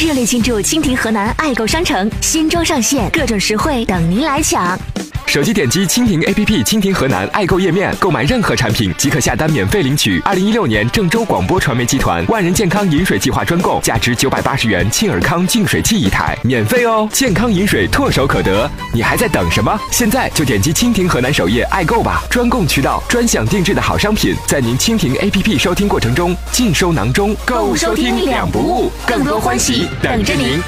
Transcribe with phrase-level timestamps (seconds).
[0.00, 4.78] 热烈庆祝蜻蜓河南爱购商城新装上线，各种实惠等您来抢。
[5.26, 17.08] 手机点击蜻蜓 APP 蜻蜓河南爱购页面，购买任何产品即可下单免费领取二零一六年郑州广播传媒集团万人健康饮水计划专供，价值九百八十元沁尔康净水器一台，免费哦！
[17.12, 19.78] 健康饮水唾手可得，你还在等什么？
[19.92, 22.24] 现在就点击蜻蜓河南首页爱购吧！
[22.28, 30.60] 专供渠道，专享定制的好商品，在您蜻蜓 APP 收听过程中尽收囊中，购物收听两不误，更多欢喜等着您。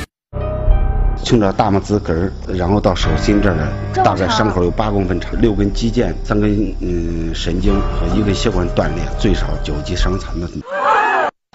[1.25, 3.69] 从这大拇指根儿，然后到手心这儿，
[4.05, 10.49] 大概伤口有八公分长，六根肌腱、三根嗯神经和一根血管断裂，最少九级伤残的。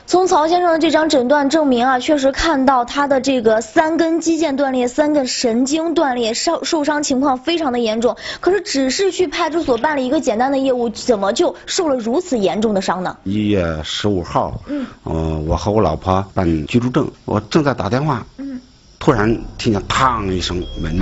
[0.07, 8.15] 从曹先生的这张诊断证明啊，确实看到他的这个三根肌腱断裂，三根神经断裂，受受伤情况非常的严重。
[8.39, 13.17] 可是只是去派出所办了一个简单的业务，怎么就受了如此严重的伤呢？
[13.25, 18.61] 一月十五号，嗯，呃，我和我老婆办居住证，我正在打电话，嗯。
[18.99, 20.97] 突然听见“嘡”一声，门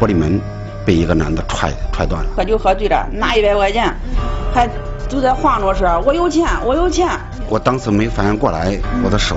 [0.00, 0.38] 玻璃门
[0.84, 2.30] 被一个男的踹踹断了。
[2.36, 3.94] 喝酒喝醉了，拿一百块钱，
[4.52, 4.68] 还
[5.08, 7.08] 就在晃着说：“我有钱，我有钱。”
[7.48, 9.36] 我当时没反应过来，我的手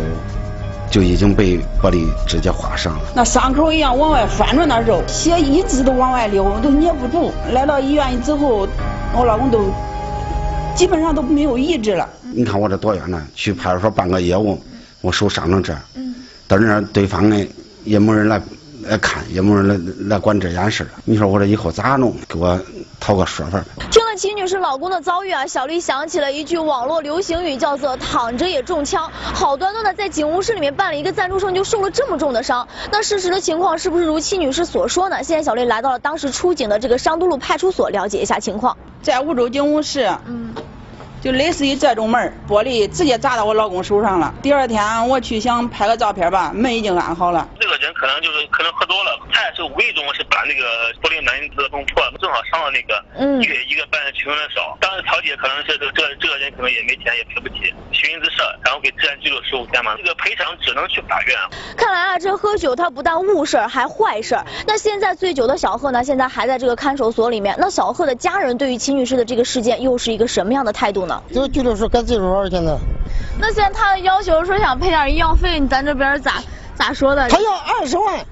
[0.90, 3.02] 就已经被玻璃直接划伤了。
[3.16, 7.32] 那伤口一样往外翻着，那肉血一直都往外流，都捏不住。
[7.54, 8.67] 来到医院之后，
[9.14, 9.72] 我老公都
[10.76, 12.09] 基本上都没有意志了。
[12.34, 13.26] 你看我这多远呢？
[13.34, 14.62] 去派出所办个业务，
[15.02, 15.73] 我手伤成这，
[16.48, 17.48] 到那对方呢？
[17.84, 18.39] 也没人来
[18.84, 19.76] 来看，也没人来
[20.08, 22.14] 来管这件事你说我这以后咋弄？
[22.28, 22.59] 给我
[23.00, 23.59] 讨个说法。
[23.89, 29.09] 听了齐女士老公的遭遇啊，小丽想起了一句网络流行语，叫做“躺着也中枪”。
[29.33, 32.67] 好端端的在警务室里面办了一个暂住证，就受了这么重的伤。
[32.92, 35.23] 那事实的情况是不是如戚女士所说呢？
[35.23, 38.77] 现在小丽来到了当时出警的这个商都路派出所，了解一下情况。
[39.02, 40.16] 在梧州警务室。
[40.27, 40.53] 嗯。
[41.23, 44.33] 就类似于这种门玻璃直接砸到我老公手上了。
[44.42, 47.47] 第二天我去想拍个照片吧，门已经安好了。
[48.02, 52.97] 可能就是可能喝多了，他也是无意中是把那个玻璃门给弄破，正好伤了那个
[53.38, 54.76] 一个一个半月轻的手。
[54.81, 59.93] 当时调解可能是这这这个人可能也没钱也赔不起，寻衅滋事，然后给治安拘留十五天嘛。
[59.98, 61.37] 这个赔偿只能去法院。
[61.77, 64.47] 看来啊，这喝酒他不但误事儿还坏事儿。
[64.65, 67.55] 那现在醉酒的小贺呢，现在还在这个看守所里面。
[67.59, 71.21] 那小贺的家人对于秦女士的这个事件又是一个什么样的态度呢？
[71.31, 71.87] 就拘留所。
[71.87, 72.80] 该自多少钱呢？
[73.39, 76.42] 那现在他的要求说想赔点医药费，咱这边咋
[76.81, 77.30] 咋说的？
[77.30, 78.25] 他要二十万，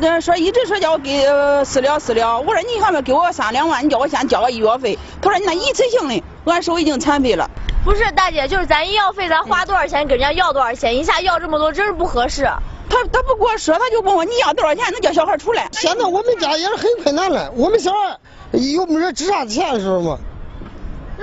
[0.00, 1.24] 那说一直说叫我给
[1.64, 2.40] 私了私了。
[2.40, 4.98] 我说你看嘛，给我三两万，你叫我先交个医药费。
[5.22, 7.48] 他说你那一次性的，俺手已经残废了。
[7.84, 12.42] 不是大姐，就是咱医药费，咱花多少钱给人家要多少钱，一下要这么多，真是不合适。
[12.90, 15.68] 他他不跟我说，他就问我你要多少钱，能叫小孩出来。
[15.70, 18.18] 现在我们家也是很困难了，我们小孩
[18.58, 20.18] 又没人值啥钱，是吗？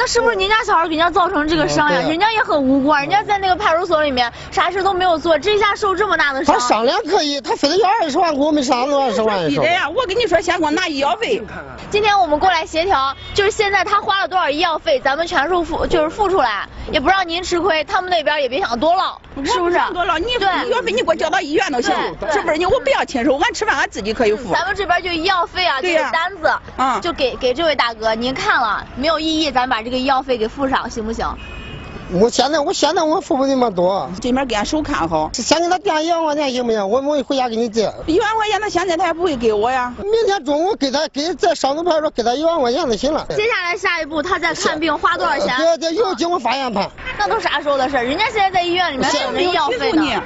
[0.01, 1.99] 那是不是您家小孩给人家造成这个伤呀？
[1.99, 6.55] 人家也很无辜，人家在那个派出所里面啥事都没有做，这下受这么大的伤。
[6.55, 9.47] 他商量可以，他非得要二十万给我们商量二十万。
[9.47, 9.87] 你的呀！
[9.89, 11.43] 我跟你说，先给我拿医药费。
[11.91, 19.79] 今天我们过来协调，就是现在他花了多少医药费，咱们全数付，就是付出来，也不让您吃亏，他们那边也别想多了，是不是？
[19.93, 21.93] 多捞，你医药费你给我交到医院都行，
[22.33, 22.57] 是不是？
[22.57, 24.51] 你我不要亲手，俺吃饭俺自己可以付。
[24.51, 29.51] 咱们这边就医药费啊，这个单子，嗯，就给给这位大哥，您看了没有异议？
[29.51, 30.67] 咱把这个医药费给付。
[30.67, 31.27] 上行不行？
[32.13, 35.29] 我现在我现在我付不那么多，这边给俺手看好。
[35.33, 36.89] 先给他垫一万块钱行不行？
[36.89, 37.91] 我我回家给你借。
[38.07, 39.93] 一万块钱他现在他也不会给我呀。
[39.97, 43.25] 明天中午给他给在上头派出所给他一万块钱就行了。
[43.29, 45.57] 接下来下一步他再看病花多少钱？
[45.57, 46.89] 对对，又经过法院判。
[47.17, 47.97] 那都啥时候的事？
[47.97, 50.23] 人家现在在医院里面等着医药费呢。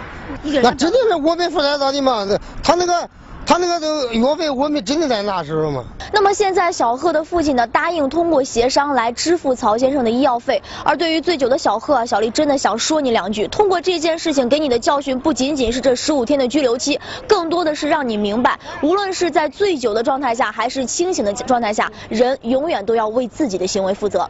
[0.61, 2.27] 那真的是我们负责到的嘛？
[2.61, 3.09] 他那个。
[3.47, 5.83] 他那个都药费，我们真的在那时候吗？
[6.15, 10.63] 那么现在小贺的父亲呢，答应通过协商来支付曹先生的医药费。
[10.85, 13.49] 而对于醉酒的小贺，小丽真的想说你两句。
[13.49, 24.29] 通过这件事情给你的教训，不仅仅是这十五天的拘留期，更多的是让你明白，无论是在醉酒的状态下，还是清醒的状态下，人永远都要为自己的行为负责。